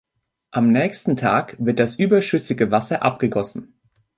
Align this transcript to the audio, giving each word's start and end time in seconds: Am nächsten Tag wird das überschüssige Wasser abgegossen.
Am 0.49 0.71
nächsten 0.71 1.15
Tag 1.15 1.55
wird 1.59 1.77
das 1.77 1.93
überschüssige 1.93 2.71
Wasser 2.71 3.03
abgegossen. 3.03 3.75